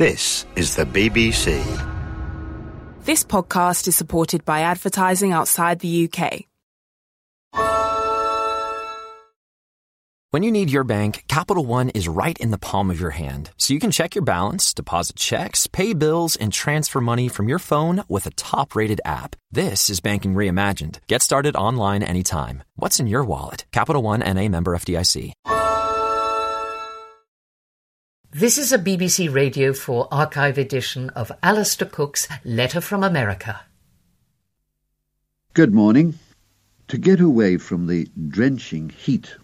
This 0.00 0.46
is 0.56 0.76
the 0.76 0.86
BBC. 0.86 1.60
This 3.04 3.22
podcast 3.22 3.86
is 3.86 3.94
supported 3.96 4.46
by 4.46 4.60
advertising 4.60 5.32
outside 5.32 5.80
the 5.80 6.08
UK. 6.08 6.46
When 10.30 10.42
you 10.42 10.50
need 10.50 10.70
your 10.70 10.84
bank, 10.84 11.24
Capital 11.28 11.66
One 11.66 11.90
is 11.90 12.08
right 12.08 12.38
in 12.38 12.50
the 12.50 12.56
palm 12.56 12.90
of 12.90 12.98
your 12.98 13.10
hand, 13.10 13.50
so 13.58 13.74
you 13.74 13.80
can 13.80 13.90
check 13.90 14.14
your 14.14 14.24
balance, 14.24 14.72
deposit 14.72 15.16
checks, 15.16 15.66
pay 15.66 15.92
bills, 15.92 16.34
and 16.34 16.50
transfer 16.50 17.02
money 17.02 17.28
from 17.28 17.50
your 17.50 17.58
phone 17.58 18.02
with 18.08 18.24
a 18.24 18.30
top 18.30 18.74
rated 18.74 19.02
app. 19.04 19.36
This 19.52 19.90
is 19.90 20.00
banking 20.00 20.32
reimagined. 20.32 21.00
Get 21.08 21.20
started 21.20 21.56
online 21.56 22.02
anytime. 22.02 22.62
What's 22.74 23.00
in 23.00 23.06
your 23.06 23.22
wallet? 23.22 23.66
Capital 23.70 24.02
One 24.02 24.20
NA 24.20 24.48
member 24.48 24.74
FDIC. 24.74 25.34
This 28.40 28.56
is 28.56 28.72
a 28.72 28.78
BBC 28.78 29.30
Radio 29.30 29.74
4 29.74 30.08
archive 30.10 30.56
edition 30.56 31.10
of 31.10 31.30
Alistair 31.42 31.86
Cooke's 31.86 32.26
Letter 32.42 32.80
from 32.80 33.04
America. 33.04 33.60
Good 35.52 35.74
morning. 35.74 36.18
To 36.88 36.96
get 36.96 37.20
away 37.20 37.58
from 37.58 37.86
the 37.86 38.08
drenching 38.28 38.88
heat 38.88 39.36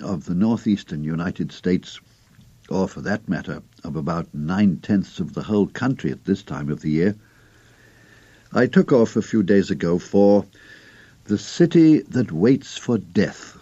of 0.00 0.26
the 0.26 0.36
northeastern 0.36 1.02
United 1.02 1.50
States, 1.50 2.00
or 2.70 2.86
for 2.86 3.00
that 3.00 3.28
matter, 3.28 3.60
of 3.82 3.96
about 3.96 4.32
nine 4.32 4.76
tenths 4.76 5.18
of 5.18 5.34
the 5.34 5.42
whole 5.42 5.66
country 5.66 6.12
at 6.12 6.24
this 6.24 6.44
time 6.44 6.68
of 6.68 6.80
the 6.80 6.90
year, 6.90 7.16
I 8.52 8.68
took 8.68 8.92
off 8.92 9.16
a 9.16 9.22
few 9.22 9.42
days 9.42 9.72
ago 9.72 9.98
for 9.98 10.46
The 11.24 11.38
City 11.38 12.02
That 12.02 12.30
Waits 12.30 12.78
for 12.78 12.98
Death, 12.98 13.58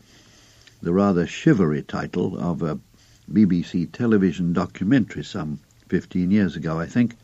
the 0.82 0.92
rather 0.92 1.26
shivery 1.26 1.80
title 1.80 2.38
of 2.38 2.60
a 2.60 2.78
BBC 3.32 3.90
television 3.90 4.52
documentary 4.52 5.24
some 5.24 5.60
15 5.88 6.30
years 6.30 6.56
ago, 6.56 6.78
I 6.78 6.86
think, 6.86 7.16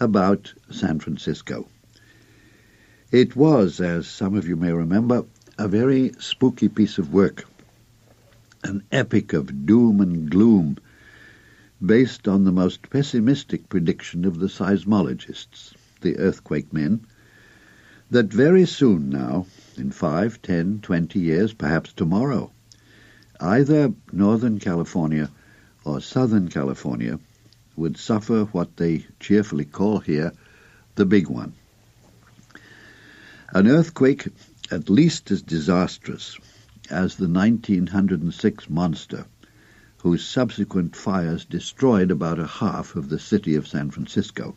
about 0.00 0.52
San 0.70 1.00
Francisco. 1.00 1.68
It 3.10 3.34
was, 3.36 3.80
as 3.80 4.06
some 4.06 4.34
of 4.36 4.46
you 4.46 4.56
may 4.56 4.72
remember, 4.72 5.24
a 5.58 5.68
very 5.68 6.12
spooky 6.18 6.68
piece 6.68 6.98
of 6.98 7.12
work 7.12 7.46
an 8.68 8.82
epic 8.90 9.32
of 9.32 9.64
doom 9.64 10.00
and 10.00 10.28
gloom 10.28 10.76
based 11.84 12.26
on 12.26 12.42
the 12.42 12.50
most 12.50 12.90
pessimistic 12.90 13.68
prediction 13.68 14.24
of 14.24 14.40
the 14.40 14.48
seismologists, 14.48 15.72
the 16.00 16.18
earthquake 16.18 16.72
men, 16.72 17.00
that 18.10 18.26
very 18.26 18.66
soon 18.66 19.08
now, 19.08 19.46
in 19.76 19.90
five, 19.90 20.42
ten, 20.42 20.80
twenty 20.80 21.20
years, 21.20 21.52
perhaps 21.52 21.92
tomorrow, 21.92 22.50
either 23.40 23.92
Northern 24.12 24.58
California 24.58 25.30
or 25.84 26.00
Southern 26.00 26.48
California 26.48 27.18
would 27.76 27.98
suffer 27.98 28.44
what 28.44 28.76
they 28.76 29.06
cheerfully 29.20 29.64
call 29.64 29.98
here 30.00 30.32
the 30.94 31.04
big 31.04 31.28
one. 31.28 31.52
An 33.52 33.68
earthquake 33.68 34.28
at 34.70 34.90
least 34.90 35.30
as 35.30 35.42
disastrous 35.42 36.36
as 36.90 37.16
the 37.16 37.28
1906 37.28 38.70
monster, 38.70 39.26
whose 39.98 40.24
subsequent 40.24 40.96
fires 40.96 41.44
destroyed 41.44 42.10
about 42.10 42.38
a 42.38 42.46
half 42.46 42.96
of 42.96 43.08
the 43.08 43.18
city 43.18 43.54
of 43.56 43.68
San 43.68 43.90
Francisco. 43.90 44.56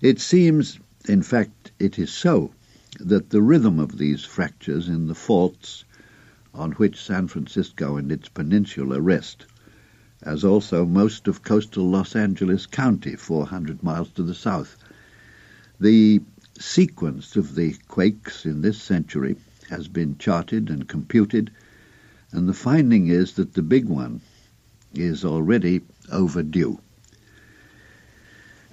It 0.00 0.20
seems, 0.20 0.78
in 1.08 1.22
fact, 1.22 1.72
it 1.78 1.98
is 1.98 2.12
so, 2.12 2.52
that 3.00 3.30
the 3.30 3.42
rhythm 3.42 3.78
of 3.78 3.98
these 3.98 4.24
fractures 4.24 4.88
in 4.88 5.06
the 5.06 5.14
faults 5.14 5.84
on 6.56 6.72
which 6.72 7.02
San 7.02 7.28
Francisco 7.28 7.96
and 7.96 8.10
its 8.10 8.28
peninsula 8.30 9.00
rest, 9.00 9.44
as 10.22 10.42
also 10.42 10.86
most 10.86 11.28
of 11.28 11.42
coastal 11.42 11.88
Los 11.88 12.16
Angeles 12.16 12.64
County, 12.64 13.14
400 13.14 13.82
miles 13.82 14.10
to 14.10 14.22
the 14.22 14.34
south. 14.34 14.76
The 15.78 16.22
sequence 16.58 17.36
of 17.36 17.54
the 17.54 17.76
quakes 17.88 18.46
in 18.46 18.62
this 18.62 18.80
century 18.80 19.36
has 19.68 19.86
been 19.88 20.16
charted 20.16 20.70
and 20.70 20.88
computed, 20.88 21.50
and 22.32 22.48
the 22.48 22.54
finding 22.54 23.08
is 23.08 23.34
that 23.34 23.52
the 23.52 23.62
big 23.62 23.86
one 23.86 24.22
is 24.94 25.24
already 25.24 25.82
overdue. 26.10 26.80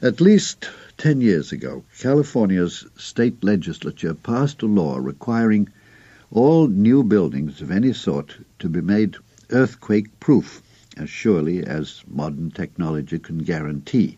At 0.02 0.22
least 0.22 0.70
ten 0.98 1.20
years 1.20 1.52
ago, 1.52 1.84
California's 2.00 2.86
state 2.98 3.44
legislature 3.44 4.14
passed 4.14 4.62
a 4.62 4.66
law 4.66 4.98
requiring 4.98 5.70
all 6.34 6.68
new 6.68 7.04
buildings 7.04 7.62
of 7.62 7.70
any 7.70 7.94
sort 7.94 8.36
to 8.58 8.68
be 8.68 8.82
made 8.82 9.16
earthquake 9.52 10.20
proof, 10.20 10.64
as 10.98 11.08
surely 11.08 11.64
as 11.64 12.04
modern 12.08 12.50
technology 12.50 13.20
can 13.20 13.38
guarantee. 13.38 14.18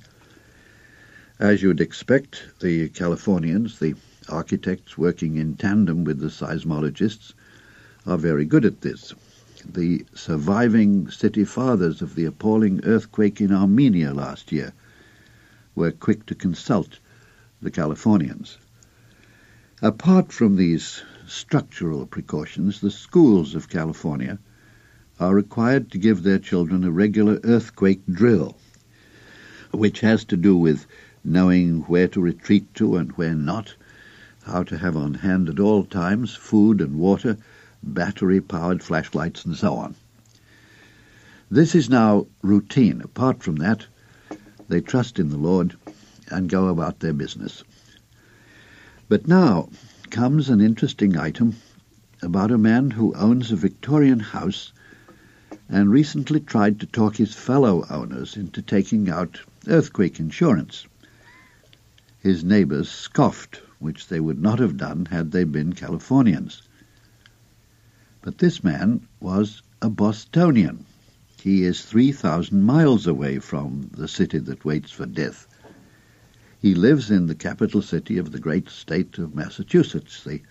As 1.40 1.62
you'd 1.62 1.82
expect, 1.82 2.42
the 2.62 2.88
Californians, 2.88 3.80
the 3.80 3.96
architects 4.30 4.98
working 4.98 5.36
in 5.36 5.56
tandem 5.56 6.06
with 6.06 6.20
the 6.20 6.30
seismologists 6.30 7.34
are 8.08 8.18
very 8.18 8.46
good 8.46 8.64
at 8.64 8.80
this. 8.80 9.14
The 9.66 10.06
surviving 10.14 11.10
city 11.10 11.44
fathers 11.44 12.02
of 12.02 12.16
the 12.16 12.24
appalling 12.24 12.80
earthquake 12.86 13.42
in 13.42 13.52
Armenia 13.52 14.14
last 14.14 14.54
year 14.54 14.72
were 15.76 15.92
quick 15.92 16.26
to 16.28 16.36
consult 16.36 17.00
the 17.62 17.72
Californians. 17.72 18.58
Apart 19.82 20.32
from 20.32 20.56
these 20.56 21.04
structural 21.28 22.06
precautions, 22.06 22.82
the 22.82 22.92
schools 22.92 23.56
of 23.56 23.70
California 23.70 24.38
are 25.20 25.34
required 25.34 25.92
to 25.92 25.98
give 25.98 26.24
their 26.24 26.40
children 26.40 26.84
a 26.84 26.92
regular 26.92 27.40
earthquake 27.44 28.02
drill, 28.12 28.56
which 29.72 30.02
has 30.02 30.26
to 30.26 30.38
do 30.38 30.58
with 30.58 30.86
knowing 31.24 31.82
where 31.82 32.08
to 32.08 32.22
retreat 32.22 32.74
to 32.76 32.98
and 32.98 33.12
where 33.14 33.36
not, 33.36 33.74
how 34.44 34.64
to 34.64 34.78
have 34.78 34.96
on 34.96 35.14
hand 35.14 35.50
at 35.50 35.60
all 35.60 35.84
times 35.84 36.36
food 36.36 36.82
and 36.82 37.00
water, 37.00 37.38
battery-powered 37.82 38.84
flashlights, 38.84 39.46
and 39.46 39.56
so 39.56 39.74
on. 39.74 39.96
This 41.50 41.76
is 41.76 41.90
now 41.90 42.28
routine. 42.42 43.02
Apart 43.02 43.42
from 43.42 43.56
that, 43.58 43.86
they 44.68 44.82
trust 44.82 45.20
in 45.20 45.30
the 45.30 45.38
Lord 45.38 45.76
and 46.30 46.50
go 46.50 46.68
about 46.68 47.00
their 47.00 47.14
business. 47.14 47.64
But 49.08 49.28
now 49.28 49.70
comes 50.16 50.48
an 50.48 50.62
interesting 50.62 51.18
item 51.18 51.54
about 52.22 52.50
a 52.50 52.58
man 52.58 52.90
who 52.90 53.14
owns 53.16 53.52
a 53.52 53.56
Victorian 53.58 54.22
house 54.22 54.72
and 55.68 55.92
recently 55.92 56.40
tried 56.40 56.80
to 56.80 56.86
talk 56.86 57.18
his 57.18 57.34
fellow 57.34 57.86
owners 57.90 58.38
into 58.38 58.62
taking 58.62 59.10
out 59.10 59.42
earthquake 59.68 60.18
insurance. 60.18 60.88
His 62.20 62.46
neighbors 62.46 62.90
scoffed 62.90 63.60
which 63.80 64.08
they 64.08 64.22
would 64.22 64.42
not 64.42 64.60
have 64.60 64.78
done 64.78 65.06
had 65.08 65.32
they 65.32 65.44
been 65.44 65.74
Californians. 65.74 66.62
But 68.22 68.38
this 68.38 68.64
man 68.64 69.06
was 69.20 69.64
a 69.82 69.90
Bostonian. 69.90 70.86
He 71.42 71.64
is 71.66 71.82
3,000 71.82 72.64
miles 72.64 73.06
away 73.06 73.40
from 73.40 73.90
the 73.92 74.08
city 74.08 74.38
that 74.38 74.64
waits 74.64 74.92
for 74.92 75.06
death. 75.06 75.46
He 76.66 76.74
lives 76.74 77.12
in 77.12 77.28
the 77.28 77.36
capital 77.36 77.84
city 77.84 78.18
of 78.18 78.32
the 78.32 78.40
great 78.40 78.70
state 78.70 79.20
of 79.20 79.36
Massachusetts, 79.36 80.24
the 80.24 80.42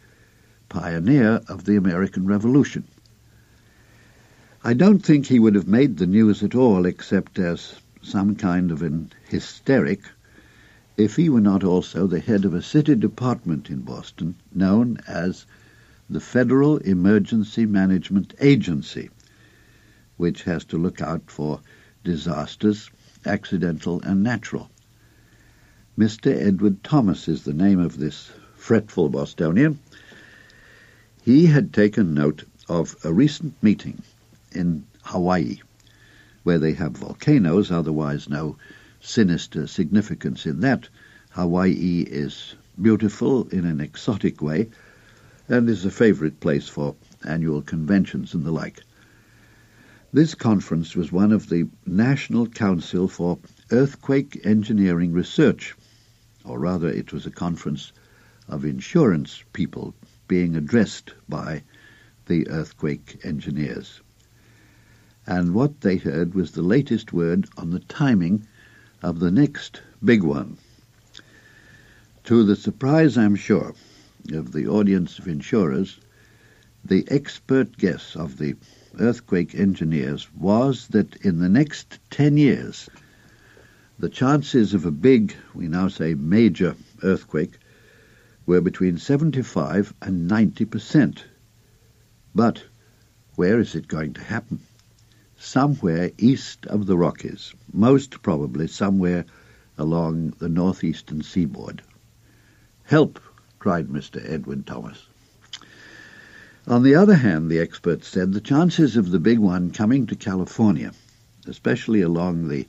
pioneer 0.68 1.40
of 1.48 1.64
the 1.64 1.74
American 1.74 2.24
Revolution. 2.24 2.84
I 4.62 4.74
don't 4.74 5.04
think 5.04 5.26
he 5.26 5.40
would 5.40 5.56
have 5.56 5.66
made 5.66 5.96
the 5.96 6.06
news 6.06 6.44
at 6.44 6.54
all 6.54 6.86
except 6.86 7.40
as 7.40 7.80
some 8.00 8.36
kind 8.36 8.70
of 8.70 8.80
an 8.80 9.10
hysteric 9.28 10.02
if 10.96 11.16
he 11.16 11.28
were 11.28 11.40
not 11.40 11.64
also 11.64 12.06
the 12.06 12.20
head 12.20 12.44
of 12.44 12.54
a 12.54 12.62
city 12.62 12.94
department 12.94 13.68
in 13.68 13.80
Boston 13.80 14.36
known 14.54 14.98
as 15.08 15.46
the 16.08 16.20
Federal 16.20 16.76
Emergency 16.76 17.66
Management 17.66 18.34
Agency, 18.38 19.10
which 20.16 20.44
has 20.44 20.64
to 20.66 20.78
look 20.78 21.02
out 21.02 21.28
for 21.28 21.60
disasters, 22.04 22.88
accidental 23.26 24.00
and 24.02 24.22
natural. 24.22 24.70
Mr. 25.96 26.34
Edward 26.34 26.82
Thomas 26.82 27.28
is 27.28 27.44
the 27.44 27.54
name 27.54 27.78
of 27.78 27.98
this 27.98 28.32
fretful 28.56 29.08
Bostonian. 29.08 29.78
He 31.22 31.46
had 31.46 31.72
taken 31.72 32.14
note 32.14 32.42
of 32.68 32.96
a 33.04 33.12
recent 33.12 33.54
meeting 33.62 34.02
in 34.50 34.86
Hawaii, 35.04 35.60
where 36.42 36.58
they 36.58 36.72
have 36.72 36.96
volcanoes, 36.96 37.70
otherwise 37.70 38.28
no 38.28 38.56
sinister 39.00 39.68
significance 39.68 40.46
in 40.46 40.58
that. 40.62 40.88
Hawaii 41.30 42.00
is 42.00 42.56
beautiful 42.82 43.46
in 43.50 43.64
an 43.64 43.80
exotic 43.80 44.42
way 44.42 44.70
and 45.48 45.70
is 45.70 45.84
a 45.84 45.92
favorite 45.92 46.40
place 46.40 46.66
for 46.66 46.96
annual 47.22 47.62
conventions 47.62 48.34
and 48.34 48.44
the 48.44 48.50
like. 48.50 48.82
This 50.12 50.34
conference 50.34 50.96
was 50.96 51.12
one 51.12 51.30
of 51.30 51.48
the 51.48 51.68
National 51.86 52.48
Council 52.48 53.06
for 53.06 53.38
Earthquake 53.70 54.40
Engineering 54.44 55.12
Research, 55.12 55.76
or 56.44 56.58
rather 56.58 56.88
it 56.88 57.12
was 57.12 57.26
a 57.26 57.30
conference 57.30 57.92
of 58.48 58.64
insurance 58.64 59.42
people 59.52 59.94
being 60.28 60.56
addressed 60.56 61.14
by 61.28 61.62
the 62.26 62.48
earthquake 62.48 63.20
engineers. 63.24 64.00
And 65.26 65.54
what 65.54 65.80
they 65.80 65.96
heard 65.96 66.34
was 66.34 66.52
the 66.52 66.62
latest 66.62 67.12
word 67.12 67.48
on 67.56 67.70
the 67.70 67.80
timing 67.80 68.46
of 69.02 69.18
the 69.20 69.30
next 69.30 69.80
big 70.02 70.22
one. 70.22 70.58
To 72.24 72.44
the 72.44 72.56
surprise, 72.56 73.16
I'm 73.18 73.36
sure, 73.36 73.74
of 74.32 74.52
the 74.52 74.66
audience 74.66 75.18
of 75.18 75.28
insurers, 75.28 75.98
the 76.84 77.06
expert 77.10 77.76
guess 77.76 78.16
of 78.16 78.38
the 78.38 78.56
earthquake 78.98 79.54
engineers 79.54 80.28
was 80.34 80.88
that 80.88 81.16
in 81.16 81.38
the 81.38 81.48
next 81.48 81.98
10 82.10 82.36
years, 82.36 82.88
the 83.98 84.08
chances 84.08 84.74
of 84.74 84.84
a 84.84 84.90
big, 84.90 85.34
we 85.54 85.68
now 85.68 85.88
say 85.88 86.14
major, 86.14 86.74
earthquake 87.02 87.58
were 88.46 88.60
between 88.60 88.98
75 88.98 89.94
and 90.02 90.28
90 90.28 90.64
percent. 90.64 91.24
But 92.34 92.64
where 93.36 93.60
is 93.60 93.74
it 93.74 93.88
going 93.88 94.14
to 94.14 94.20
happen? 94.20 94.60
Somewhere 95.38 96.10
east 96.18 96.66
of 96.66 96.86
the 96.86 96.96
Rockies, 96.96 97.54
most 97.72 98.22
probably 98.22 98.66
somewhere 98.66 99.24
along 99.78 100.34
the 100.38 100.48
northeastern 100.48 101.22
seaboard. 101.22 101.82
Help, 102.84 103.20
cried 103.58 103.88
Mr. 103.88 104.22
Edwin 104.28 104.62
Thomas. 104.62 105.06
On 106.66 106.82
the 106.82 106.94
other 106.94 107.16
hand, 107.16 107.50
the 107.50 107.58
experts 107.58 108.08
said, 108.08 108.32
the 108.32 108.40
chances 108.40 108.96
of 108.96 109.10
the 109.10 109.20
big 109.20 109.38
one 109.38 109.70
coming 109.70 110.06
to 110.06 110.16
California, 110.16 110.92
especially 111.46 112.00
along 112.00 112.48
the 112.48 112.66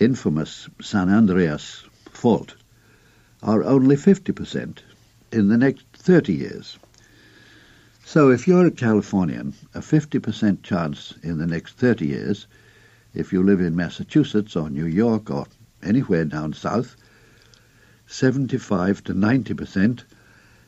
infamous 0.00 0.68
San 0.80 1.08
Andreas 1.08 1.84
fault, 2.10 2.54
are 3.42 3.62
only 3.62 3.96
50% 3.96 4.78
in 5.32 5.48
the 5.48 5.56
next 5.56 5.84
30 5.92 6.34
years. 6.34 6.78
So 8.04 8.30
if 8.30 8.48
you're 8.48 8.66
a 8.66 8.70
Californian, 8.70 9.54
a 9.74 9.80
50% 9.80 10.62
chance 10.62 11.14
in 11.22 11.38
the 11.38 11.46
next 11.46 11.76
30 11.76 12.06
years, 12.06 12.46
if 13.14 13.32
you 13.32 13.42
live 13.42 13.60
in 13.60 13.76
Massachusetts 13.76 14.56
or 14.56 14.70
New 14.70 14.86
York 14.86 15.30
or 15.30 15.46
anywhere 15.82 16.24
down 16.24 16.52
south, 16.54 16.96
75 18.06 19.04
to 19.04 19.14
90% 19.14 20.02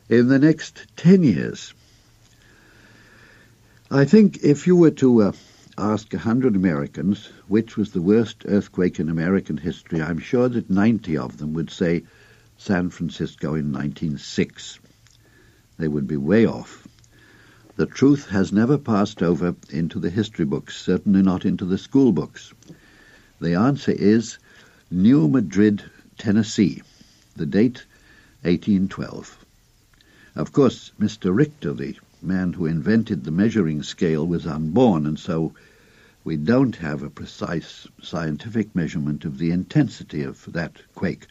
in 0.09 0.27
the 0.27 0.39
next 0.39 0.85
10 0.97 1.23
years. 1.23 1.73
I 3.89 4.05
think 4.05 4.43
if 4.43 4.67
you 4.67 4.75
were 4.75 4.91
to 4.91 5.23
uh, 5.23 5.31
ask 5.77 6.11
100 6.13 6.55
Americans 6.55 7.29
which 7.47 7.77
was 7.77 7.91
the 7.91 8.01
worst 8.01 8.43
earthquake 8.45 8.99
in 8.99 9.09
American 9.09 9.57
history, 9.57 10.01
I'm 10.01 10.19
sure 10.19 10.49
that 10.49 10.69
90 10.69 11.17
of 11.17 11.37
them 11.37 11.53
would 11.53 11.69
say 11.69 12.03
San 12.57 12.89
Francisco 12.89 13.55
in 13.55 13.71
1906. 13.71 14.79
They 15.77 15.87
would 15.87 16.07
be 16.07 16.17
way 16.17 16.45
off. 16.45 16.87
The 17.75 17.85
truth 17.85 18.29
has 18.29 18.51
never 18.51 18.77
passed 18.77 19.23
over 19.23 19.55
into 19.69 19.99
the 19.99 20.09
history 20.09 20.45
books, 20.45 20.77
certainly 20.77 21.21
not 21.21 21.45
into 21.45 21.65
the 21.65 21.77
school 21.77 22.11
books. 22.11 22.53
The 23.39 23.55
answer 23.55 23.91
is 23.91 24.37
New 24.91 25.27
Madrid, 25.27 25.83
Tennessee. 26.17 26.83
The 27.35 27.45
date, 27.45 27.85
1812. 28.43 29.45
Of 30.35 30.51
course, 30.51 30.91
Mr. 30.99 31.35
Richter, 31.35 31.73
the 31.73 31.97
man 32.23 32.53
who 32.53 32.67
invented 32.67 33.23
the 33.23 33.31
measuring 33.31 33.81
scale, 33.81 34.27
was 34.27 34.45
unborn, 34.45 35.07
and 35.07 35.17
so 35.17 35.55
we 36.23 36.37
don't 36.37 36.75
have 36.75 37.01
a 37.01 37.09
precise 37.09 37.87
scientific 37.99 38.75
measurement 38.75 39.25
of 39.25 39.39
the 39.39 39.49
intensity 39.49 40.21
of 40.21 40.45
that 40.53 40.79
quake. 40.93 41.25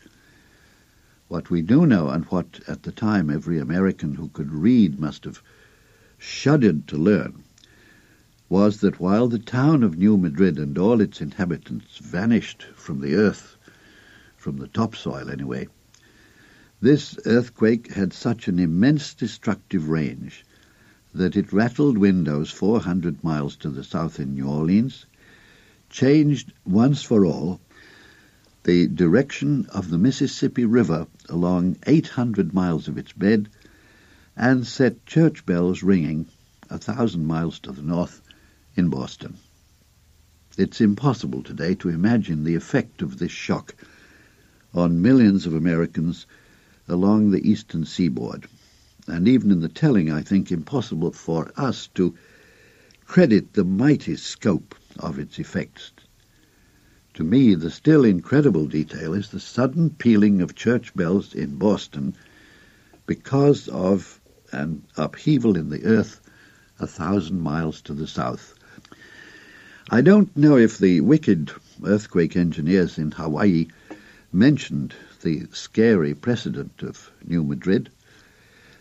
What 1.29 1.49
we 1.49 1.63
do 1.63 1.87
know, 1.87 2.09
and 2.09 2.25
what 2.25 2.59
at 2.67 2.83
the 2.83 2.91
time 2.91 3.31
every 3.31 3.61
American 3.61 4.17
who 4.17 4.31
could 4.31 4.53
read 4.53 4.99
must 4.99 5.23
have 5.27 5.41
shuddered 6.19 6.89
to 6.89 6.97
learn, 6.97 7.45
was 8.49 8.81
that 8.81 8.99
while 8.99 9.29
the 9.29 9.39
town 9.39 9.85
of 9.85 9.97
New 9.97 10.17
Madrid 10.17 10.59
and 10.59 10.77
all 10.77 11.01
its 11.01 11.21
inhabitants 11.21 11.99
vanished 11.99 12.65
from 12.75 12.99
the 13.01 13.15
earth, 13.15 13.57
from 14.37 14.57
the 14.57 14.67
topsoil 14.67 15.31
anyway, 15.31 15.69
this 16.81 17.17
earthquake 17.27 17.93
had 17.93 18.13
such 18.13 18.49
an 18.49 18.59
immense 18.59 19.15
destructive 19.15 19.89
range 19.89 20.45
that 21.13 21.37
it 21.37 21.53
rattled 21.53 21.99
windows 21.99 22.51
400 22.51 23.25
miles 23.25 23.57
to 23.57 23.69
the 23.69 23.83
south 23.83 24.21
in 24.21 24.35
New 24.35 24.47
Orleans, 24.47 25.07
changed 25.89 26.53
once 26.65 27.03
for 27.03 27.27
all 27.27 27.61
the 28.63 28.87
direction 28.87 29.67
of 29.67 29.91
the 29.91 29.99
Mississippi 29.99 30.65
River 30.65 31.07
along 31.29 31.77
800 31.87 32.55
miles 32.55 32.87
of 32.87 32.97
its 32.97 33.13
bed, 33.13 33.49
and 34.37 34.67
set 34.67 35.05
church 35.05 35.45
bells 35.45 35.83
ringing 35.83 36.27
a 36.69 36.79
thousand 36.79 37.27
miles 37.27 37.59
to 37.59 37.73
the 37.73 37.83
north 37.83 38.23
in 38.77 38.89
Boston. 38.89 39.37
It's 40.57 40.81
impossible 40.81 41.43
today 41.43 41.75
to 41.77 41.89
imagine 41.89 42.45
the 42.45 42.55
effect 42.55 43.03
of 43.03 43.19
this 43.19 43.33
shock 43.33 43.75
on 44.73 45.03
millions 45.03 45.47
of 45.47 45.55
Americans 45.55 46.27
along 46.87 47.31
the 47.31 47.51
eastern 47.51 47.85
seaboard 47.85 48.47
and 49.07 49.29
even 49.29 49.51
in 49.51 49.61
the 49.61 49.69
telling, 49.69 50.11
I 50.11 50.23
think, 50.23 50.51
impossible 50.51 51.13
for 51.13 51.53
us 51.57 51.89
to 51.95 52.15
credit 53.07 53.55
the 53.55 53.65
mighty 53.65 54.17
scope 54.17 54.75
of 54.99 55.19
its 55.19 55.39
effects. 55.39 55.93
To 57.15 57.25
me, 57.25 57.55
the 57.55 57.71
still 57.71 58.05
incredible 58.05 58.67
detail 58.67 59.15
is 59.15 59.31
the 59.31 59.41
sudden 59.41 59.91
pealing 59.91 60.41
of 60.41 60.55
church 60.55 60.95
bells 60.95 61.35
in 61.35 61.57
Boston 61.57 62.15
because 63.07 63.69
of 63.69 64.21
an 64.53 64.85
upheaval 64.97 65.57
in 65.57 65.71
the 65.71 65.85
earth 65.85 66.21
a 66.79 66.87
thousand 66.87 67.41
miles 67.41 67.83
to 67.83 67.95
the 67.95 68.07
south. 68.07 68.55
I 69.91 70.03
don't 70.03 70.35
know 70.37 70.57
if 70.57 70.79
the 70.79 71.01
wicked 71.01 71.51
earthquake 71.85 72.37
engineers 72.37 72.97
in 72.97 73.11
Hawaii 73.11 73.67
mentioned 74.33 74.95
the 75.23 75.47
scary 75.53 76.15
precedent 76.15 76.83
of 76.83 77.11
New 77.27 77.43
Madrid, 77.43 77.91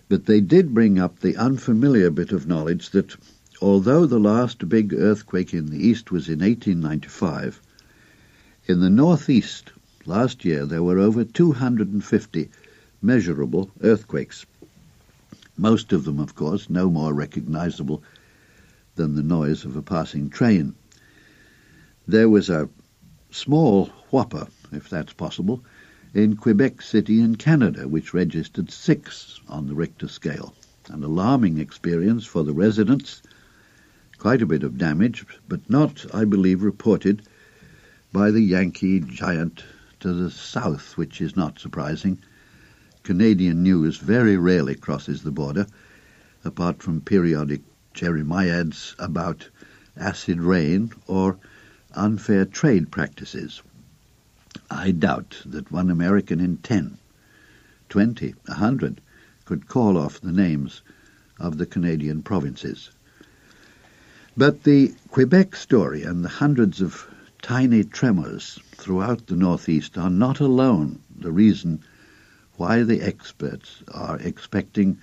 but 0.10 0.26
they 0.26 0.42
did 0.42 0.74
bring 0.74 0.98
up 0.98 1.20
the 1.20 1.38
unfamiliar 1.38 2.10
bit 2.10 2.32
of 2.32 2.48
knowledge 2.48 2.90
that 2.90 3.16
although 3.62 4.08
the 4.08 4.20
last 4.20 4.68
big 4.68 4.92
earthquake 4.92 5.54
in 5.54 5.68
the 5.68 5.88
East 5.88 6.12
was 6.12 6.28
in 6.28 6.40
1895, 6.40 7.62
in 8.66 8.80
the 8.80 8.90
Northeast 8.90 9.72
last 10.08 10.44
year 10.44 10.66
there 10.66 10.82
were 10.82 10.98
over 10.98 11.24
250 11.24 12.50
measurable 13.04 13.70
earthquakes. 13.82 14.48
Most 15.56 15.94
of 15.94 16.06
them, 16.06 16.20
of 16.20 16.34
course, 16.34 16.72
no 16.72 16.90
more 16.90 17.14
recognizable 17.14 18.02
than 18.96 19.14
the 19.14 19.24
noise 19.24 19.64
of 19.64 19.76
a 19.76 19.82
passing 19.84 20.30
train. 20.30 20.74
There 22.08 22.30
was 22.30 22.50
a 22.50 22.68
small 23.30 23.86
whopper, 24.10 24.48
if 24.72 24.90
that's 24.90 25.14
possible, 25.14 25.64
in 26.14 26.36
Quebec 26.36 26.82
City 26.82 27.22
in 27.22 27.36
Canada, 27.36 27.88
which 27.88 28.14
registered 28.14 28.72
six 28.72 29.40
on 29.48 29.68
the 29.68 29.76
Richter 29.76 30.08
scale. 30.08 30.56
An 30.90 31.04
alarming 31.04 31.60
experience 31.60 32.26
for 32.26 32.44
the 32.44 32.54
residents, 32.54 33.22
quite 34.18 34.42
a 34.42 34.48
bit 34.48 34.64
of 34.64 34.78
damage, 34.78 35.26
but 35.48 35.70
not, 35.70 36.06
I 36.14 36.26
believe, 36.26 36.64
reported 36.64 37.22
by 38.12 38.32
the 38.32 38.42
Yankee 38.42 39.00
giant 39.02 39.64
to 40.00 40.12
the 40.14 40.32
south, 40.32 40.98
which 40.98 41.22
is 41.22 41.36
not 41.36 41.60
surprising. 41.60 42.18
Canadian 43.04 43.62
news 43.62 43.98
very 43.98 44.36
rarely 44.36 44.74
crosses 44.76 45.22
the 45.22 45.32
border, 45.32 45.68
apart 46.44 46.82
from 46.82 47.02
periodic 47.02 47.62
jeremiads 47.94 48.96
about 48.98 49.48
acid 49.96 50.42
rain 50.42 50.92
or 51.06 51.38
unfair 51.94 52.46
trade 52.46 52.90
practices. 52.92 53.62
I 54.72 54.92
doubt 54.92 55.42
that 55.46 55.72
one 55.72 55.90
American 55.90 56.40
in 56.40 56.58
ten, 56.58 57.00
twenty, 57.90 58.34
a 58.48 58.54
hundred 58.54 59.02
could 59.44 59.68
call 59.68 59.98
off 59.98 60.22
the 60.22 60.32
names 60.32 60.84
of 61.38 61.58
the 61.58 61.66
Canadian 61.66 62.22
provinces. 62.22 62.92
But 64.38 64.64
the 64.64 64.94
Quebec 65.10 65.56
story 65.56 66.04
and 66.04 66.24
the 66.24 66.30
hundreds 66.30 66.82
of 66.82 67.08
tiny 67.42 67.84
tremors 67.84 68.60
throughout 68.76 69.28
the 69.28 69.36
Northeast 69.36 69.98
are 69.98 70.10
not 70.10 70.40
alone 70.40 71.00
the 71.20 71.32
reason 71.32 71.82
why 72.56 72.84
the 72.84 73.02
experts 73.02 73.84
are 73.92 74.18
expecting 74.20 75.00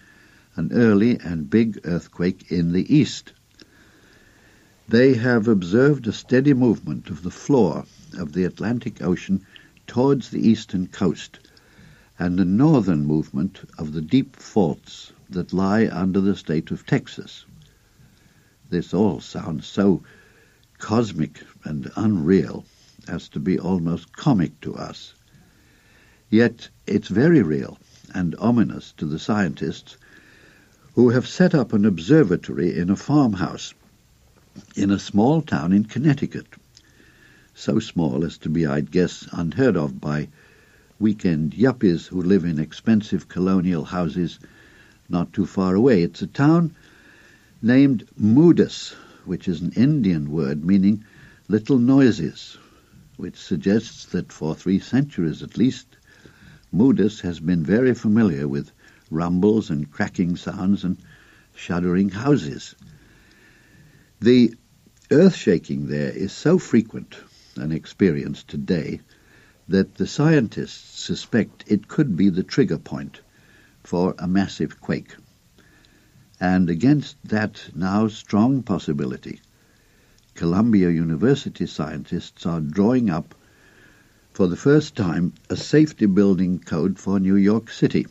an 0.54 0.72
early 0.72 1.18
and 1.18 1.50
big 1.50 1.80
earthquake 1.84 2.50
in 2.50 2.72
the 2.72 2.92
East. 2.94 3.32
They 4.88 5.14
have 5.14 5.48
observed 5.48 6.06
a 6.06 6.12
steady 6.12 6.54
movement 6.54 7.10
of 7.10 7.22
the 7.22 7.30
floor 7.30 7.84
of 8.16 8.32
the 8.32 8.44
Atlantic 8.44 9.02
Ocean 9.02 9.44
towards 9.86 10.30
the 10.30 10.46
eastern 10.46 10.86
coast 10.86 11.38
and 12.18 12.38
the 12.38 12.44
northern 12.44 13.04
movement 13.04 13.60
of 13.78 13.92
the 13.92 14.02
deep 14.02 14.36
faults 14.36 15.12
that 15.28 15.52
lie 15.52 15.86
under 15.88 16.20
the 16.20 16.36
state 16.36 16.70
of 16.70 16.86
Texas. 16.86 17.44
This 18.70 18.94
all 18.94 19.20
sounds 19.20 19.66
so 19.66 20.02
cosmic 20.78 21.42
and 21.64 21.90
unreal 21.96 22.64
as 23.08 23.28
to 23.28 23.40
be 23.40 23.58
almost 23.58 24.12
comic 24.12 24.60
to 24.60 24.74
us. 24.74 25.14
Yet 26.30 26.68
it's 26.86 27.08
very 27.08 27.42
real 27.42 27.78
and 28.14 28.34
ominous 28.38 28.92
to 28.96 29.06
the 29.06 29.18
scientists 29.18 29.96
who 30.94 31.10
have 31.10 31.28
set 31.28 31.54
up 31.54 31.72
an 31.72 31.84
observatory 31.84 32.76
in 32.76 32.90
a 32.90 32.96
farmhouse 32.96 33.74
in 34.74 34.90
a 34.90 34.98
small 34.98 35.42
town 35.42 35.72
in 35.72 35.84
Connecticut 35.84 36.46
so 37.58 37.78
small 37.78 38.22
as 38.22 38.36
to 38.36 38.50
be, 38.50 38.66
I'd 38.66 38.90
guess, 38.90 39.26
unheard 39.32 39.78
of 39.78 39.98
by 39.98 40.28
weekend 40.98 41.52
yuppies 41.52 42.06
who 42.06 42.22
live 42.22 42.44
in 42.44 42.58
expensive 42.58 43.28
colonial 43.28 43.84
houses 43.84 44.38
not 45.08 45.32
too 45.32 45.46
far 45.46 45.74
away. 45.74 46.02
It's 46.02 46.20
a 46.20 46.26
town 46.26 46.74
named 47.62 48.06
Moodus, 48.18 48.94
which 49.24 49.48
is 49.48 49.62
an 49.62 49.72
Indian 49.72 50.30
word 50.30 50.64
meaning 50.66 51.04
little 51.48 51.78
noises, 51.78 52.58
which 53.16 53.36
suggests 53.36 54.04
that 54.06 54.32
for 54.32 54.54
three 54.54 54.78
centuries 54.78 55.42
at 55.42 55.56
least, 55.56 55.86
Moodus 56.72 57.20
has 57.20 57.40
been 57.40 57.64
very 57.64 57.94
familiar 57.94 58.46
with 58.46 58.70
rumbles 59.10 59.70
and 59.70 59.90
cracking 59.90 60.36
sounds 60.36 60.84
and 60.84 60.98
shuddering 61.54 62.10
houses. 62.10 62.74
The 64.20 64.54
earth-shaking 65.10 65.86
there 65.86 66.10
is 66.10 66.32
so 66.32 66.58
frequent 66.58 67.16
an 67.58 67.72
experience 67.72 68.42
today 68.42 69.00
that 69.68 69.94
the 69.94 70.06
scientists 70.06 71.00
suspect 71.00 71.64
it 71.66 71.88
could 71.88 72.16
be 72.16 72.28
the 72.28 72.42
trigger 72.42 72.78
point 72.78 73.20
for 73.82 74.14
a 74.18 74.28
massive 74.28 74.80
quake. 74.80 75.16
And 76.40 76.68
against 76.68 77.16
that 77.24 77.70
now 77.74 78.08
strong 78.08 78.62
possibility, 78.62 79.40
Columbia 80.34 80.90
University 80.90 81.66
scientists 81.66 82.44
are 82.44 82.60
drawing 82.60 83.08
up 83.08 83.34
for 84.32 84.46
the 84.46 84.56
first 84.56 84.94
time 84.94 85.32
a 85.48 85.56
safety 85.56 86.04
building 86.04 86.58
code 86.58 86.98
for 86.98 87.18
New 87.18 87.36
York 87.36 87.70
City. 87.70 88.06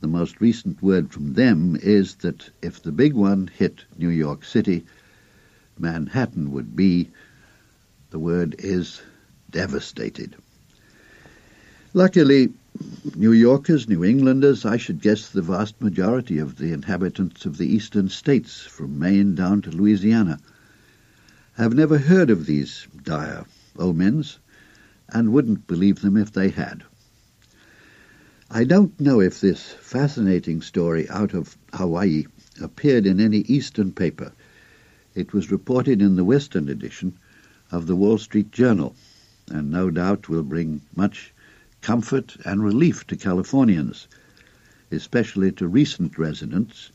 The 0.00 0.06
most 0.06 0.40
recent 0.40 0.80
word 0.82 1.10
from 1.12 1.32
them 1.32 1.76
is 1.82 2.14
that 2.16 2.50
if 2.62 2.80
the 2.80 2.92
big 2.92 3.14
one 3.14 3.48
hit 3.48 3.84
New 3.98 4.10
York 4.10 4.44
City, 4.44 4.86
Manhattan 5.78 6.52
would 6.52 6.76
be, 6.76 7.10
the 8.14 8.18
word 8.20 8.54
is 8.60 9.02
devastated. 9.50 10.36
Luckily, 11.94 12.52
New 13.16 13.32
Yorkers, 13.32 13.88
New 13.88 14.04
Englanders, 14.04 14.64
I 14.64 14.76
should 14.76 15.00
guess 15.00 15.28
the 15.28 15.42
vast 15.42 15.80
majority 15.80 16.38
of 16.38 16.56
the 16.56 16.72
inhabitants 16.72 17.44
of 17.44 17.58
the 17.58 17.66
eastern 17.66 18.08
states, 18.08 18.60
from 18.60 19.00
Maine 19.00 19.34
down 19.34 19.62
to 19.62 19.72
Louisiana, 19.72 20.38
have 21.54 21.74
never 21.74 21.98
heard 21.98 22.30
of 22.30 22.46
these 22.46 22.86
dire 23.02 23.46
omens 23.76 24.38
and 25.08 25.32
wouldn't 25.32 25.66
believe 25.66 26.00
them 26.00 26.16
if 26.16 26.30
they 26.30 26.50
had. 26.50 26.84
I 28.48 28.62
don't 28.62 29.00
know 29.00 29.20
if 29.20 29.40
this 29.40 29.60
fascinating 29.80 30.62
story 30.62 31.10
out 31.10 31.34
of 31.34 31.56
Hawaii 31.72 32.26
appeared 32.60 33.06
in 33.06 33.18
any 33.18 33.38
Eastern 33.38 33.90
paper. 33.90 34.30
It 35.16 35.32
was 35.32 35.50
reported 35.50 36.00
in 36.00 36.14
the 36.14 36.24
Western 36.24 36.68
edition 36.68 37.18
of 37.74 37.88
the 37.88 37.96
Wall 37.96 38.18
Street 38.18 38.52
Journal, 38.52 38.94
and 39.50 39.68
no 39.68 39.90
doubt 39.90 40.28
will 40.28 40.44
bring 40.44 40.80
much 40.94 41.34
comfort 41.80 42.36
and 42.44 42.62
relief 42.62 43.04
to 43.08 43.16
Californians, 43.16 44.06
especially 44.92 45.50
to 45.50 45.66
recent 45.66 46.16
residents 46.16 46.92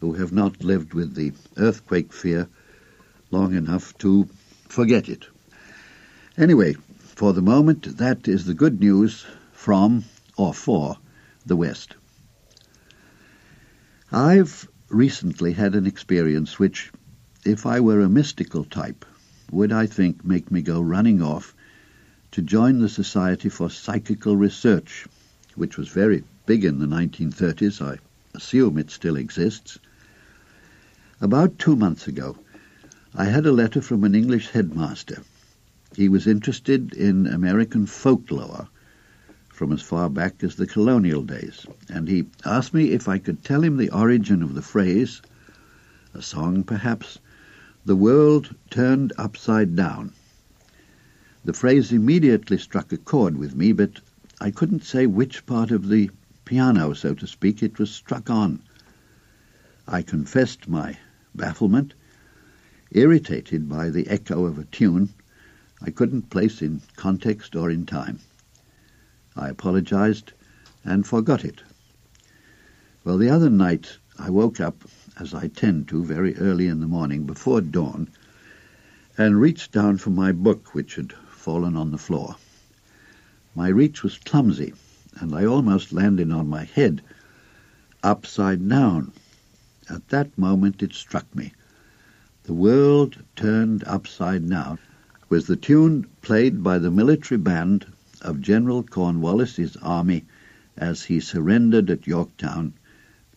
who 0.00 0.14
have 0.14 0.32
not 0.32 0.64
lived 0.64 0.94
with 0.94 1.14
the 1.14 1.32
earthquake 1.58 2.14
fear 2.14 2.48
long 3.30 3.54
enough 3.54 3.96
to 3.98 4.26
forget 4.68 5.06
it. 5.06 5.26
Anyway, 6.38 6.74
for 6.98 7.34
the 7.34 7.42
moment, 7.42 7.98
that 7.98 8.26
is 8.26 8.46
the 8.46 8.54
good 8.54 8.80
news 8.80 9.26
from 9.52 10.02
or 10.38 10.54
for 10.54 10.96
the 11.44 11.56
West. 11.56 11.94
I've 14.10 14.66
recently 14.88 15.52
had 15.52 15.74
an 15.74 15.86
experience 15.86 16.58
which, 16.58 16.90
if 17.44 17.66
I 17.66 17.80
were 17.80 18.00
a 18.00 18.08
mystical 18.08 18.64
type, 18.64 19.04
would, 19.52 19.70
I 19.70 19.86
think, 19.86 20.24
make 20.24 20.50
me 20.50 20.62
go 20.62 20.80
running 20.80 21.22
off 21.22 21.54
to 22.32 22.42
join 22.42 22.78
the 22.80 22.88
Society 22.88 23.50
for 23.50 23.68
Psychical 23.68 24.36
Research, 24.36 25.06
which 25.54 25.76
was 25.76 25.88
very 25.88 26.24
big 26.46 26.64
in 26.64 26.78
the 26.78 26.86
1930s. 26.86 27.80
I 27.80 27.98
assume 28.34 28.78
it 28.78 28.90
still 28.90 29.16
exists. 29.16 29.78
About 31.20 31.58
two 31.58 31.76
months 31.76 32.08
ago, 32.08 32.36
I 33.14 33.26
had 33.26 33.44
a 33.44 33.52
letter 33.52 33.82
from 33.82 34.04
an 34.04 34.14
English 34.14 34.48
headmaster. 34.48 35.22
He 35.94 36.08
was 36.08 36.26
interested 36.26 36.94
in 36.94 37.26
American 37.26 37.84
folklore 37.84 38.68
from 39.50 39.70
as 39.70 39.82
far 39.82 40.08
back 40.08 40.42
as 40.42 40.56
the 40.56 40.66
colonial 40.66 41.22
days, 41.22 41.66
and 41.90 42.08
he 42.08 42.24
asked 42.46 42.72
me 42.72 42.92
if 42.92 43.06
I 43.06 43.18
could 43.18 43.44
tell 43.44 43.62
him 43.62 43.76
the 43.76 43.90
origin 43.90 44.42
of 44.42 44.54
the 44.54 44.62
phrase, 44.62 45.20
a 46.14 46.22
song 46.22 46.64
perhaps, 46.64 47.18
the 47.84 47.96
world 47.96 48.54
turned 48.70 49.12
upside 49.18 49.74
down. 49.74 50.12
The 51.44 51.52
phrase 51.52 51.90
immediately 51.90 52.58
struck 52.58 52.92
a 52.92 52.96
chord 52.96 53.36
with 53.36 53.56
me, 53.56 53.72
but 53.72 54.00
I 54.40 54.50
couldn't 54.52 54.84
say 54.84 55.06
which 55.06 55.44
part 55.46 55.70
of 55.72 55.88
the 55.88 56.10
piano, 56.44 56.94
so 56.94 57.14
to 57.14 57.26
speak, 57.26 57.62
it 57.62 57.78
was 57.78 57.90
struck 57.90 58.30
on. 58.30 58.62
I 59.88 60.02
confessed 60.02 60.68
my 60.68 60.96
bafflement, 61.34 61.94
irritated 62.92 63.68
by 63.68 63.90
the 63.90 64.06
echo 64.08 64.44
of 64.44 64.58
a 64.58 64.64
tune 64.64 65.10
I 65.84 65.90
couldn't 65.90 66.30
place 66.30 66.62
in 66.62 66.82
context 66.94 67.56
or 67.56 67.68
in 67.68 67.86
time. 67.86 68.20
I 69.34 69.48
apologized 69.48 70.32
and 70.84 71.04
forgot 71.04 71.44
it. 71.44 71.62
Well, 73.02 73.18
the 73.18 73.30
other 73.30 73.50
night 73.50 73.98
I 74.16 74.30
woke 74.30 74.60
up, 74.60 74.84
as 75.22 75.32
I 75.32 75.46
tend 75.46 75.86
to, 75.86 76.04
very 76.04 76.36
early 76.36 76.66
in 76.66 76.80
the 76.80 76.88
morning, 76.88 77.26
before 77.26 77.60
dawn, 77.60 78.08
and 79.16 79.40
reached 79.40 79.70
down 79.70 79.98
for 79.98 80.10
my 80.10 80.32
book, 80.32 80.74
which 80.74 80.96
had 80.96 81.12
fallen 81.12 81.76
on 81.76 81.92
the 81.92 81.96
floor. 81.98 82.34
My 83.54 83.68
reach 83.68 84.02
was 84.02 84.18
clumsy, 84.18 84.74
and 85.14 85.32
I 85.32 85.44
almost 85.44 85.92
landed 85.92 86.32
on 86.32 86.48
my 86.48 86.64
head, 86.64 87.02
upside 88.02 88.68
down. 88.68 89.12
At 89.88 90.08
that 90.08 90.36
moment 90.36 90.82
it 90.82 90.92
struck 90.92 91.32
me. 91.36 91.52
The 92.42 92.54
world 92.54 93.22
turned 93.36 93.84
upside 93.84 94.48
down 94.50 94.80
was 95.28 95.46
the 95.46 95.54
tune 95.54 96.08
played 96.22 96.64
by 96.64 96.80
the 96.80 96.90
military 96.90 97.38
band 97.38 97.86
of 98.22 98.40
General 98.40 98.82
Cornwallis's 98.82 99.76
army 99.76 100.24
as 100.76 101.04
he 101.04 101.20
surrendered 101.20 101.90
at 101.90 102.08
Yorktown 102.08 102.72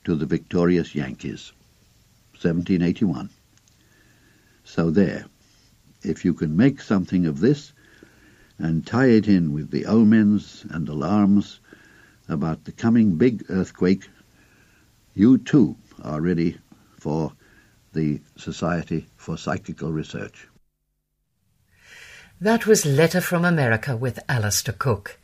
to 0.03 0.15
the 0.15 0.25
victorious 0.25 0.95
Yankees. 0.95 1.51
1781. 2.35 3.29
So 4.63 4.89
there. 4.91 5.25
If 6.03 6.23
you 6.23 6.33
can 6.33 6.55
make 6.55 6.81
something 6.81 7.25
of 7.25 7.39
this, 7.39 7.73
and 8.57 8.85
tie 8.85 9.07
it 9.07 9.27
in 9.27 9.53
with 9.53 9.71
the 9.71 9.85
omens 9.85 10.65
and 10.69 10.87
alarms 10.87 11.59
about 12.29 12.63
the 12.63 12.71
coming 12.71 13.15
big 13.15 13.45
earthquake, 13.49 14.07
you 15.13 15.37
too 15.37 15.75
are 16.03 16.21
ready 16.21 16.57
for 16.97 17.33
the 17.93 18.19
Society 18.37 19.07
for 19.17 19.37
Psychical 19.37 19.91
Research. 19.91 20.47
That 22.41 22.65
was 22.65 22.85
Letter 22.85 23.21
from 23.21 23.45
America 23.45 23.95
with 23.95 24.19
Alistair 24.27 24.75
Cooke. 24.77 25.17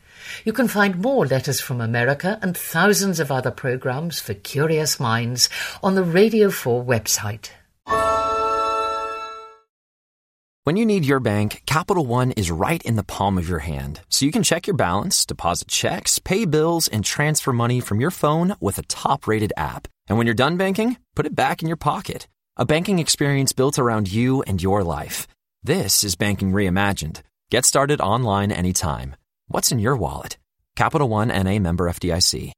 You 0.44 0.52
can 0.52 0.68
find 0.68 0.98
more 0.98 1.26
Letters 1.26 1.60
from 1.60 1.80
America 1.80 2.38
and 2.42 2.56
thousands 2.56 3.20
of 3.20 3.30
other 3.30 3.50
programs 3.50 4.20
for 4.20 4.34
curious 4.34 4.98
minds 5.00 5.48
on 5.82 5.94
the 5.94 6.02
Radio 6.02 6.50
4 6.50 6.84
website. 6.84 7.50
When 10.64 10.76
you 10.76 10.86
need 10.86 11.04
your 11.04 11.18
bank, 11.18 11.62
Capital 11.66 12.06
One 12.06 12.30
is 12.32 12.48
right 12.48 12.80
in 12.84 12.94
the 12.94 13.02
palm 13.02 13.36
of 13.36 13.48
your 13.48 13.58
hand, 13.58 14.00
so 14.08 14.24
you 14.24 14.30
can 14.30 14.44
check 14.44 14.68
your 14.68 14.76
balance, 14.76 15.26
deposit 15.26 15.66
checks, 15.66 16.20
pay 16.20 16.44
bills, 16.44 16.86
and 16.86 17.04
transfer 17.04 17.52
money 17.52 17.80
from 17.80 18.00
your 18.00 18.12
phone 18.12 18.54
with 18.60 18.78
a 18.78 18.82
top 18.82 19.26
rated 19.26 19.52
app. 19.56 19.88
And 20.08 20.18
when 20.18 20.28
you're 20.28 20.34
done 20.34 20.56
banking, 20.56 20.98
put 21.16 21.26
it 21.26 21.34
back 21.34 21.62
in 21.62 21.68
your 21.68 21.76
pocket. 21.76 22.28
A 22.56 22.64
banking 22.64 23.00
experience 23.00 23.52
built 23.52 23.76
around 23.76 24.12
you 24.12 24.42
and 24.42 24.62
your 24.62 24.84
life. 24.84 25.26
This 25.64 26.04
is 26.04 26.14
Banking 26.14 26.52
Reimagined. 26.52 27.22
Get 27.50 27.66
started 27.66 28.00
online 28.00 28.52
anytime. 28.52 29.16
What's 29.52 29.70
in 29.70 29.78
your 29.78 29.98
wallet? 29.98 30.38
Capital 30.76 31.10
One 31.10 31.28
NA 31.28 31.58
member 31.58 31.84
FDIC. 31.86 32.52